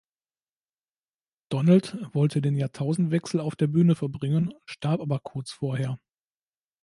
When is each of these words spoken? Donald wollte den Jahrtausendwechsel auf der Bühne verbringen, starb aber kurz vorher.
Donald 1.49 1.95
wollte 2.15 2.41
den 2.41 2.55
Jahrtausendwechsel 2.55 3.39
auf 3.39 3.55
der 3.55 3.67
Bühne 3.67 3.93
verbringen, 3.93 4.51
starb 4.65 4.99
aber 4.99 5.19
kurz 5.19 5.51
vorher. 5.51 5.99